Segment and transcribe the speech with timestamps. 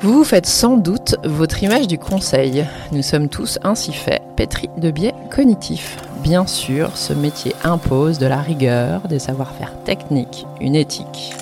[0.00, 2.66] Vous vous faites sans doute votre image du conseil.
[2.92, 5.96] Nous sommes tous ainsi faits, pétris de biais cognitifs.
[6.22, 11.32] Bien sûr, ce métier impose de la rigueur, des savoir-faire techniques, une éthique.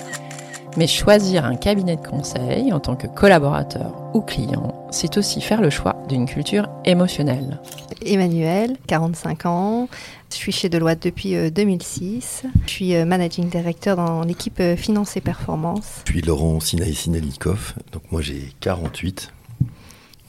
[0.77, 5.61] Mais choisir un cabinet de conseil en tant que collaborateur ou client, c'est aussi faire
[5.61, 7.59] le choix d'une culture émotionnelle.
[8.05, 9.89] Emmanuel, 45 ans.
[10.31, 12.43] Je suis chez Deloitte depuis 2006.
[12.65, 16.01] Je suis managing director dans l'équipe finance et performance.
[16.07, 17.75] Je suis Laurent Sinaï-Sinalikov.
[17.91, 19.31] Donc moi j'ai 48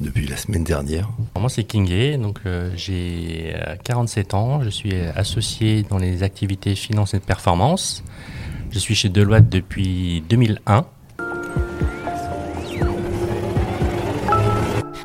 [0.01, 1.09] depuis la semaine dernière.
[1.39, 4.63] Moi c'est Kingé, donc euh, j'ai 47 ans.
[4.63, 8.03] Je suis associé dans les activités finance et performance.
[8.71, 10.87] Je suis chez Deloitte depuis 2001.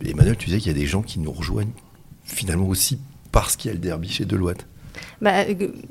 [0.06, 1.72] Emmanuel, tu disais qu'il y a des gens qui nous rejoignent
[2.30, 3.00] finalement aussi
[3.32, 4.66] parce qu'il y a le derby chez Deloitte.
[5.22, 5.44] Bah,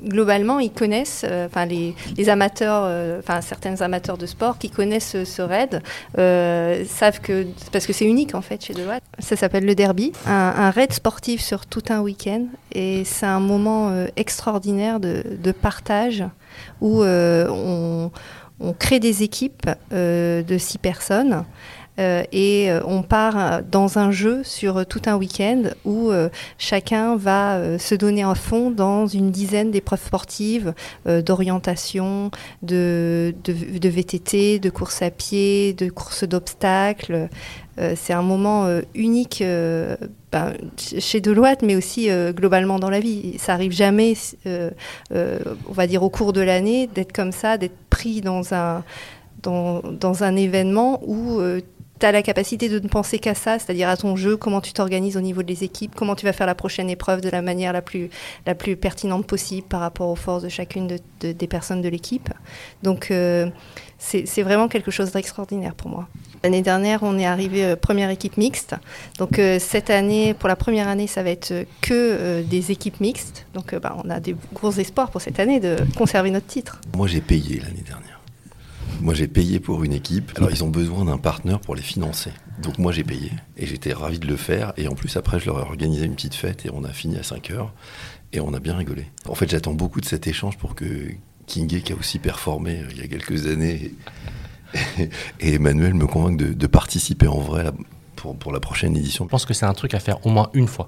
[0.03, 1.93] globalement, ils connaissent, euh, enfin les,
[2.29, 5.81] amateurs, euh, enfin certains amateurs de sport qui connaissent ce, raid
[6.17, 9.03] euh, savent que parce que c'est unique en fait chez Deloitte.
[9.19, 13.93] Ça s'appelle le derby, un, raid sportif sur tout un week-end et c'est un moment
[14.15, 16.23] extraordinaire de, de, partage
[16.81, 18.11] où on,
[18.59, 21.45] on, crée des équipes de six personnes.
[21.99, 27.17] Euh, et euh, on part dans un jeu sur tout un week-end où euh, chacun
[27.17, 30.73] va se donner à fond dans une dizaine d'épreuves sportives,
[31.05, 37.29] d'orientation, de, VTT, de course à pied, de course d'obstacles.
[37.95, 39.43] c'est un moment unique
[40.31, 43.37] ben, chez Deloitte, mais aussi globalement dans la vie.
[43.37, 44.13] Ça arrive jamais,
[44.45, 48.83] on va dire au cours de l'année, d'être comme ça, d'être pris dans un,
[49.41, 51.41] dans un événement où
[51.99, 54.73] tu as la capacité de ne penser qu'à ça, c'est-à-dire à ton jeu, comment tu
[54.73, 57.73] t'organises au niveau des équipes, comment tu vas faire la prochaine épreuve de la manière
[57.73, 58.09] la plus,
[58.45, 62.29] la plus pertinente possible par rapport aux forces de chacune des personnes de l'équipe.
[62.83, 63.49] Donc euh,
[63.97, 66.07] c'est vraiment quelque chose d'extraordinaire pour moi.
[66.41, 68.75] L'année dernière, on est arrivé euh, première équipe mixte.
[69.17, 73.45] Donc euh, cette année, pour la première année, ça va être que des équipes mixtes.
[73.53, 76.79] Donc bah, on a des gros espoirs pour cette année de conserver notre titre.
[76.95, 78.18] Moi j'ai payé l'année dernière.
[78.99, 80.31] Moi, j'ai payé pour une équipe.
[80.35, 82.31] Alors, ils ont besoin d'un partenaire pour les financer.
[82.61, 83.31] Donc, moi, j'ai payé.
[83.57, 84.73] Et j'étais ravi de le faire.
[84.77, 87.17] Et en plus, après, je leur ai organisé une petite fête et on a fini
[87.17, 87.73] à 5 heures.
[88.33, 89.05] Et on a bien rigolé.
[89.27, 90.85] En fait, j'attends beaucoup de cet échange pour que
[91.47, 93.91] Kingé, qui a aussi performé euh, il y a quelques années,
[95.39, 97.71] et, Emmanuel me convainquent de, participer en vrai
[98.15, 99.25] pour, pour la prochaine édition.
[99.25, 100.87] Je pense que c'est un truc à faire au moins une fois.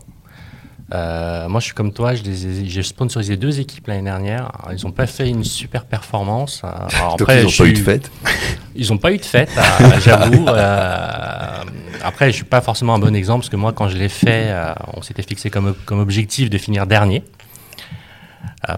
[0.93, 4.51] Euh, moi, je suis comme toi, j'ai sponsorisé deux équipes l'année dernière.
[4.71, 6.61] ils n'ont pas fait une super performance.
[7.13, 8.11] après, ils n'ont pas eu de fête
[8.75, 10.47] Ils n'ont pas eu de fête, euh, j'avoue.
[10.47, 11.63] Euh,
[12.03, 14.09] après, je ne suis pas forcément un bon exemple parce que moi, quand je l'ai
[14.09, 14.53] fait,
[14.95, 17.23] on s'était fixé comme, comme objectif de finir dernier.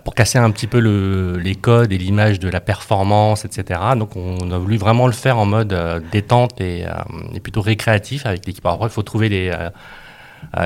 [0.03, 3.79] pour casser un petit peu le, les codes et l'image de la performance, etc.
[3.97, 5.75] Donc, on a voulu vraiment le faire en mode
[6.11, 6.85] détente et,
[7.33, 8.65] et, plutôt récréatif avec l'équipe.
[8.65, 9.51] Après, il faut trouver les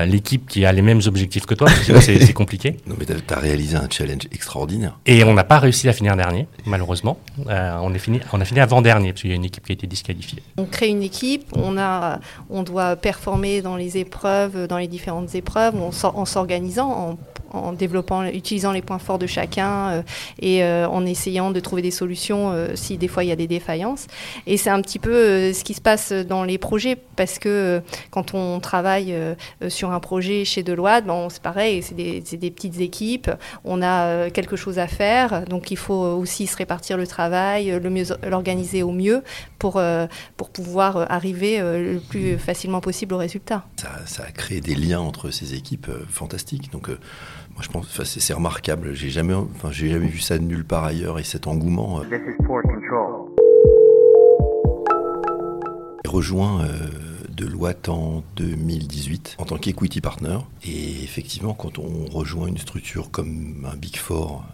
[0.06, 1.68] l'équipe qui a les mêmes objectifs que toi,
[2.00, 2.76] c'est compliqué.
[2.88, 4.98] Non, mais tu as, réalisé un challenge extraordinaire.
[5.04, 7.18] Et on n'a pas réussi à finir dernier, malheureusement.
[7.48, 9.72] Euh, on, est fini, on a fini avant-dernier, parce qu'il y a une équipe qui
[9.72, 10.42] a été disqualifiée.
[10.56, 15.34] On crée une équipe, on, a, on doit performer dans les épreuves, dans les différentes
[15.34, 17.18] épreuves, en s'organisant, en
[17.50, 20.02] en développant, utilisant les points forts de chacun euh,
[20.40, 23.36] et euh, en essayant de trouver des solutions euh, si des fois il y a
[23.36, 24.06] des défaillances.
[24.46, 28.34] Et c'est un petit peu ce qui se passe dans les projets parce que quand
[28.34, 29.14] on travaille
[29.68, 33.30] sur un projet chez Deloitte, bon, c'est pareil, c'est des, petites équipes,
[33.64, 37.80] on a quelque chose à faire, donc il faut aussi se répartir le travail,
[38.22, 39.22] l'organiser au mieux
[39.58, 39.80] pour,
[40.36, 43.64] pour pouvoir arriver le plus facilement possible au résultat.
[43.76, 46.70] Ça, ça a créé des liens entre ces équipes fantastiques.
[46.72, 46.88] Donc
[47.54, 48.94] moi, je pense, enfin, c'est remarquable.
[48.94, 52.00] J'ai jamais, enfin, j'ai jamais vu ça de nulle part ailleurs et cet engouement.
[52.00, 52.04] Euh,
[56.08, 56.68] rejoint euh,
[57.28, 60.38] Deloitte en 2018 en tant qu'equity partner.
[60.64, 64.44] Et effectivement, quand on rejoint une structure comme un Big Four,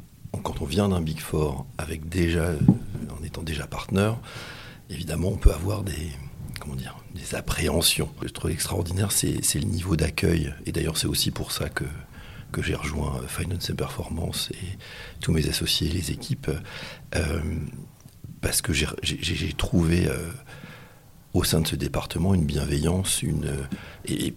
[0.43, 2.51] quand on vient d'un Big Four avec déjà,
[3.19, 4.17] en étant déjà partenaire,
[4.91, 6.11] évidemment, on peut avoir des,
[6.61, 8.09] comment dire, des appréhensions.
[8.17, 10.53] Ce que je trouve extraordinaire, c'est le niveau d'accueil.
[10.67, 11.85] Et d'ailleurs, c'est aussi pour ça que
[12.55, 14.79] que j'ai rejoint euh, Finance and Performance et
[15.21, 16.51] tous mes associés, les équipes,
[17.17, 17.41] euh,
[18.41, 20.31] parce que j'ai trouvé euh,
[21.33, 23.51] au sein de ce département une bienveillance, une
[24.07, 24.35] et,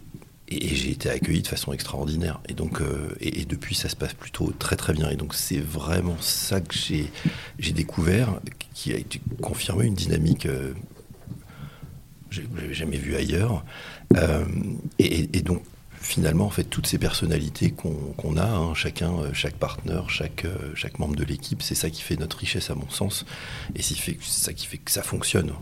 [0.49, 2.39] j'ai été accueilli de façon extraordinaire.
[2.47, 2.81] Et donc,
[3.19, 5.09] et, depuis, ça se passe plutôt très très bien.
[5.09, 8.39] Et donc, c'est vraiment ça que j'ai découvert,
[8.73, 10.73] qui a été confirmé une dynamique que
[12.29, 13.65] je n'avais jamais vue ailleurs.
[14.99, 15.63] et, donc,
[16.01, 20.71] finalement, en fait, toutes ces personnalités qu'on a, hein, chacun, euh, chaque partenaire, chaque, euh,
[20.75, 23.25] chaque membre de l'équipe, c'est ça qui fait notre richesse, à mon sens.
[23.75, 25.53] Et c'est ça qui fait que ça fonctionne.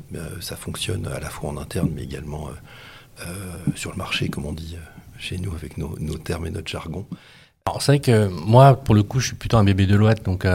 [0.41, 2.49] ça fonctionne à la fois en interne, mais également
[3.75, 4.75] sur le marché, comme on dit
[5.17, 7.05] chez nous, avec nos, termes et notre jargon.
[7.65, 10.23] Alors c'est vrai que moi, pour le coup, je suis plutôt un bébé de l'Ouest,
[10.23, 10.45] donc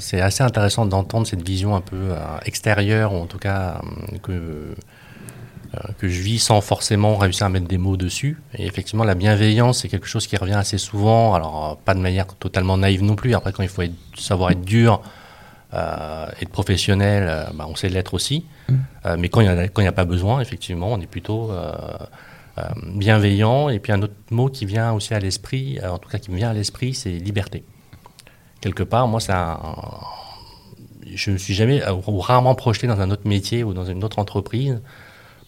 [0.00, 3.80] c'est assez intéressant d'entendre cette vision un peu extérieure, ou en tout cas
[4.22, 4.74] que euh,
[5.98, 8.42] que je vis sans forcément réussir à mettre des mots dessus.
[8.56, 11.34] Et effectivement, la bienveillance, c'est quelque chose qui revient assez souvent.
[11.34, 13.34] Alors, pas de manière totalement naïve non plus.
[13.34, 13.82] Après, quand il faut
[14.16, 15.00] savoir être dur,
[15.72, 18.44] euh, être professionnel, euh, bah, on sait l'être aussi.
[18.68, 18.74] Mm.
[19.06, 21.52] Euh, mais quand il n'y a, a, pas besoin, effectivement, on est plutôt
[22.94, 23.68] bienveillant.
[23.68, 26.36] Et puis un autre mot qui vient aussi à l'esprit, en tout cas qui me
[26.36, 27.64] vient à l'esprit, c'est liberté.
[28.60, 29.60] Quelque part, moi, ça,
[31.14, 34.02] je ne me suis jamais ou rarement projeté dans un autre métier ou dans une
[34.04, 34.82] autre entreprise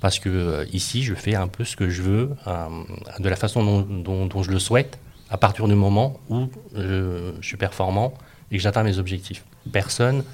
[0.02, 2.66] parce que euh, ici, je fais un peu ce que je veux, euh,
[3.20, 4.98] de la façon dont, je le souhaite,
[5.30, 8.12] à partir du moment où je, je suis performant
[8.50, 9.44] et que j'atteins mes objectifs.
[9.70, 10.24] Personne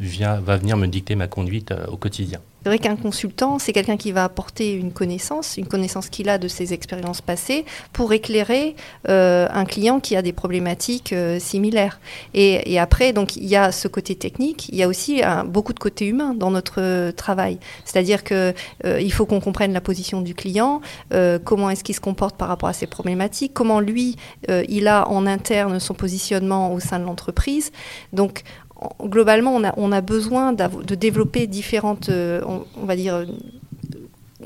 [0.00, 2.40] vient, va venir me dicter ma conduite euh, au quotidien.
[2.62, 6.36] C'est vrai qu'un consultant, c'est quelqu'un qui va apporter une connaissance, une connaissance qu'il a
[6.36, 7.64] de ses expériences passées
[7.94, 8.76] pour éclairer
[9.08, 12.00] euh, un client qui a des problématiques euh, similaires.
[12.34, 15.78] Et, après, donc, il y a ce côté technique, il y a aussi beaucoup de
[15.78, 17.58] côté humain dans notre travail.
[17.84, 20.80] C'est-à-dire qu'il il faut qu'on comprenne la position du client,
[21.44, 24.16] comment est-ce qu'il se comporte par rapport à ses problématiques, comment lui,
[24.48, 27.72] il a en interne son positionnement au sein de l'entreprise.
[28.12, 28.42] Donc,
[29.02, 33.26] globalement, on a, besoin de développer différentes, euh, on, va dire,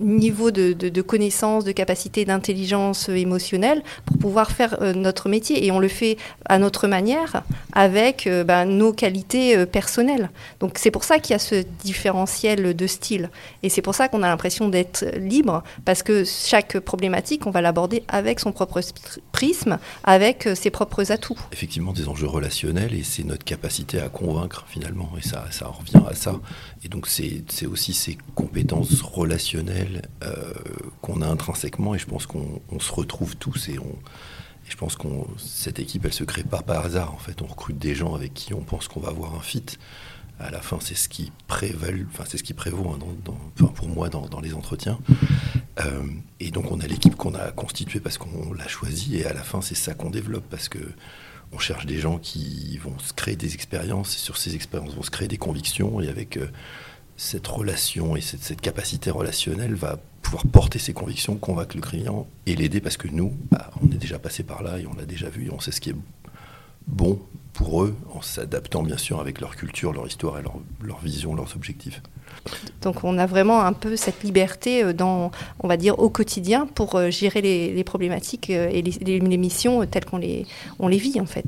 [0.01, 5.65] niveau de, de, connaissance, de capacité d'intelligence émotionnelle pour pouvoir faire euh, notre métier.
[5.65, 7.43] Et on le fait à notre manière,
[7.73, 10.31] avec euh, ben, nos qualités euh, personnelles.
[10.61, 13.31] Donc c'est pour ça qu'il y a ce différentiel de style.
[13.63, 17.61] Et c'est pour ça qu'on a l'impression d'être libre, parce que chaque problématique, on va
[17.61, 18.81] l'aborder avec son propre
[19.33, 21.39] prisme, avec ses propres atouts.
[21.53, 25.11] Effectivement, des enjeux relationnels, et c'est notre capacité à convaincre finalement.
[25.19, 26.41] Et ça, ça revient à ça.
[26.85, 29.84] Et donc c'est aussi ces compétences relationnelles
[30.23, 30.53] euh,
[31.03, 33.79] qu'on a intrinsèquement, et je pense qu'on se retrouve tous et
[34.69, 37.13] je pense que cette équipe, elle se crée pas par hasard.
[37.13, 39.65] En fait, on recrute des gens avec qui on pense qu'on va avoir un fit.
[40.41, 43.89] À la fin, c'est ce qui prévaut, enfin c'est ce qui prévaut hein, dans, pour
[43.89, 44.99] moi dans, les entretiens.
[45.81, 46.03] Euh,
[46.41, 49.43] et donc, on a l'équipe qu'on a constituée parce qu'on l'a choisie, et à la
[49.43, 50.79] fin, c'est ça qu'on développe parce que
[51.53, 55.03] on cherche des gens qui vont se créer des expériences, et sur ces expériences vont
[55.03, 56.49] se créer des convictions, et avec euh,
[57.17, 62.57] cette relation et cette, capacité relationnelle va pouvoir porter ses convictions, convaincre le client et
[62.57, 65.29] l'aider parce que nous, bah, on est déjà passé par là et on l'a déjà
[65.29, 65.97] vu et on sait ce qui est
[66.87, 67.21] bon
[67.53, 71.55] pour eux en s'adaptant bien sûr avec leur culture, leur histoire et leur, vision, leurs
[71.55, 72.03] objectifs.
[72.83, 76.67] Donc on a vraiment un peu cette liberté euh, dans, on va dire, au quotidien
[76.67, 80.47] pour euh, gérer les, problématiques euh, et les, missions telles qu'on les,
[80.81, 81.45] on les vit en fait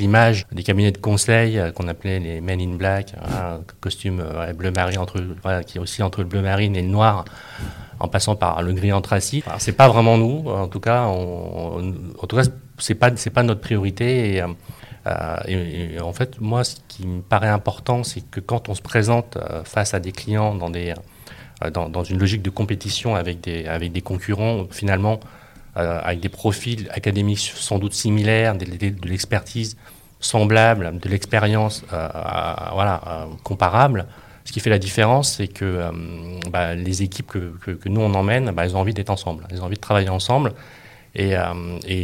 [0.00, 4.52] l'image des cabinets de conseil euh, qu'on appelait les Men in Black, un costume euh,
[4.52, 5.00] bleu marine
[5.66, 7.24] qui est aussi entre le bleu marine et le noir,
[7.98, 9.44] en passant par le gris anthracite.
[9.58, 12.42] c'est pas vraiment nous, en tout cas, on, en tout cas,
[12.78, 14.42] c'est pas c'est pas notre priorité.
[15.06, 18.82] Euh, et, en fait, moi, ce qui me paraît important, c'est que quand on se
[18.82, 20.94] présente face à des clients dans des
[21.72, 25.45] dans, dans, une logique de compétition avec des avec des concurrents, finalement euh,
[25.76, 28.64] avec des profils académiques sans doute similaires, de,
[29.06, 29.76] l'expertise
[30.20, 32.08] semblable, de l'expérience euh,
[32.72, 34.06] voilà, comparable.
[34.44, 35.90] Ce qui fait la différence, c'est que euh,
[36.50, 39.64] bah, les équipes que, nous on emmène, bah, elles ont envie d'être ensemble, elles ont
[39.64, 40.52] envie de travailler ensemble,
[41.14, 41.34] et,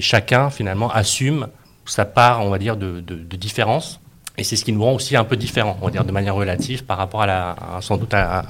[0.01, 1.49] chacun finalement assume
[1.85, 3.01] sa part, on va dire, de,
[3.37, 4.01] différence.
[4.39, 6.35] Et c'est ce qui nous rend aussi un peu différents, on va dire, de manière
[6.35, 8.45] relative par rapport à la, sans doute à,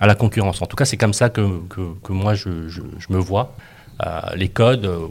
[0.00, 0.60] la concurrence.
[0.60, 1.40] En tout cas, c'est comme ça que,
[2.10, 2.50] moi je,
[3.08, 3.54] me vois.
[4.02, 5.06] Euh, les codes, euh,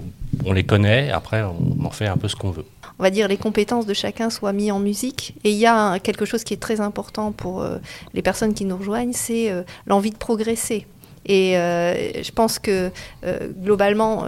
[0.45, 2.65] on les connaît, après on en fait un peu ce qu'on veut.
[2.99, 5.35] On va dire les compétences de chacun soient mises en musique.
[5.43, 7.77] Et il y a quelque chose qui est très important pour euh,
[8.13, 9.51] les personnes qui nous rejoignent, c'est
[9.87, 10.85] l'envie de progresser.
[11.25, 12.91] Et je pense que
[13.61, 14.27] globalement,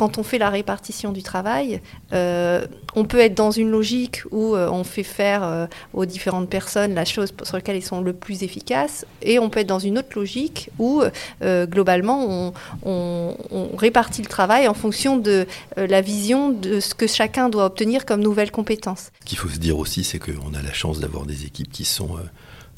[0.00, 1.82] quand on fait la répartition du travail,
[2.14, 6.48] euh, on peut être dans une logique où euh, on fait faire euh, aux différentes
[6.48, 9.78] personnes la chose sur laquelle ils sont le plus efficaces, et on peut être dans
[9.78, 11.02] une autre logique où
[11.42, 17.66] globalement on, répartit le travail en fonction de la vision de ce que chacun doit
[17.66, 19.10] obtenir comme nouvelles compétences.
[19.20, 21.84] Ce qu'il faut se dire aussi, c'est qu'on a la chance d'avoir des équipes qui
[21.84, 22.16] sont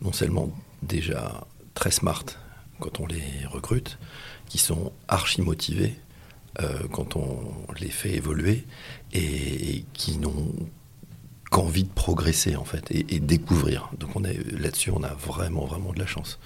[0.02, 0.50] non seulement
[0.83, 2.25] déjà très smart
[2.81, 3.99] quand on les recrute,
[4.49, 5.95] qui sont archi motivées
[6.93, 8.65] quand on les fait évoluer
[9.13, 10.53] et, qui n'ont
[11.51, 13.91] qu'envie de progresser en fait et, découvrir.
[13.99, 14.11] Donc
[14.59, 16.39] là-dessus, on a vraiment vraiment de la chance.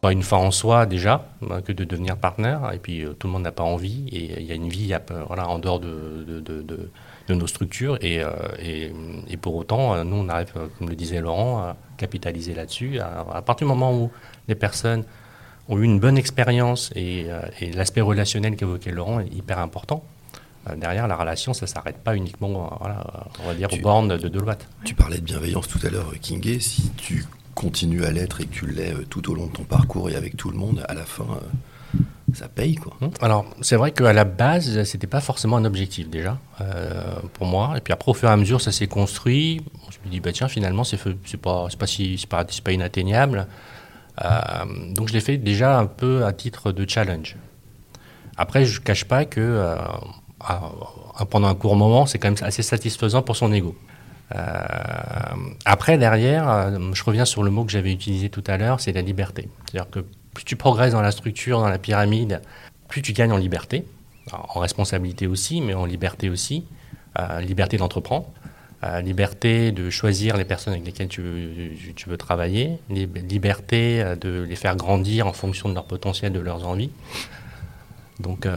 [0.00, 2.72] pas une fin en soi déjà euh, que de devenir partenaire.
[2.72, 4.08] Et puis tout le monde n'a pas envie.
[4.08, 4.94] Et il y a une vie
[5.26, 7.98] voilà, en dehors de, de, nos structures.
[8.00, 8.22] Et,
[8.58, 8.92] et,
[9.28, 12.98] et, pour autant, nous, on arrive, comme le disait Laurent, à capitaliser là-dessus.
[12.98, 14.10] À, partir du moment où
[14.48, 15.04] les personnes
[15.70, 17.28] ont eu une bonne expérience et,
[17.60, 20.04] et l'aspect relationnel qu'évoquait Laurent est hyper important.
[20.68, 23.04] Euh, derrière la relation, ça ne s'arrête pas uniquement, euh, voilà,
[23.42, 24.68] on va dire, tu, aux bornes de Deloitte.
[24.84, 26.60] Tu parlais de bienveillance tout à l'heure, Kingé.
[26.60, 27.24] Si tu
[27.54, 30.16] continues à l'être et que tu l'es euh, tout au long de ton parcours et
[30.16, 31.26] avec tout le monde, à la fin,
[32.34, 32.92] ça paye quoi.
[33.00, 33.10] Hum.
[33.20, 37.74] Alors c'est vrai qu'à la base c'était pas forcément un objectif déjà euh, pour moi
[37.76, 39.62] et puis après au fur et à mesure ça s'est construit.
[39.90, 40.96] Je me dis bah tiens finalement c'est
[41.38, 43.48] pas pas si pas, pas, inatteignable.
[44.22, 44.28] Euh,
[44.92, 47.36] donc je l'ai fait déjà un peu à titre de challenge.
[48.36, 49.76] Après je cache pas que euh,
[51.30, 53.76] pendant un court moment, c'est quand même assez satisfaisant pour son ego.
[54.34, 54.38] Euh,
[55.64, 59.02] après, derrière, je reviens sur le mot que j'avais utilisé tout à l'heure, c'est la
[59.02, 59.48] liberté.
[59.66, 60.00] C'est-à-dire que
[60.32, 62.40] plus tu progresses dans la structure, dans la pyramide,
[62.88, 63.84] plus tu gagnes en liberté,
[64.32, 66.64] en responsabilité aussi, mais en liberté aussi,
[67.40, 68.26] liberté d'entreprendre,
[69.02, 74.42] liberté de choisir les personnes avec lesquelles tu veux, tu veux travailler, liberté euh, de
[74.48, 76.90] les faire grandir en fonction de leur potentiel, de leurs envies.
[78.20, 78.56] Donc, euh,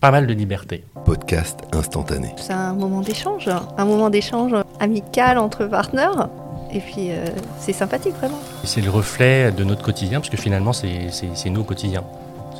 [0.00, 0.84] pas mal de liberté.
[1.04, 2.32] Podcast instantané.
[2.36, 6.28] C'est un moment d'échange, un moment d'échange amical entre partenaires.
[6.72, 7.26] Et puis, euh,
[7.58, 8.38] c'est sympathique, vraiment.
[8.64, 12.02] C'est le reflet de notre quotidien, parce que finalement, c'est nous au quotidien.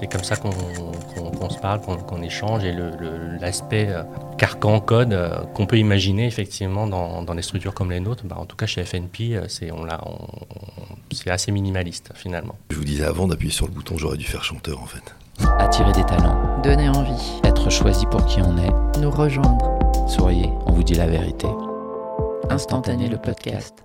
[0.02, 2.74] C'est comme ça qu'on qu qu se parle, qu'on échange, et
[3.40, 4.02] l'aspect le, euh,
[4.36, 8.34] carcan, code euh, qu'on peut imaginer effectivement dans, dans, des structures comme les nôtres, bah,
[8.36, 9.70] en tout cas chez FNP, c'est
[11.30, 12.56] assez minimaliste finalement.
[12.70, 15.14] Je vous disais avant d'appuyer sur le bouton, j'aurais dû faire chanteur en fait.
[15.60, 16.60] Attirer des talents.
[16.64, 17.40] Donner envie.
[17.44, 18.98] Être choisi pour qui on est.
[18.98, 19.78] Nous rejoindre.
[20.08, 21.46] Souriez, on vous dit la vérité.
[22.50, 23.84] Instantané le podcast.